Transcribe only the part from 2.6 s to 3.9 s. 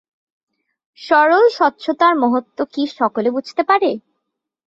কি সকলে বুঝতে পারে?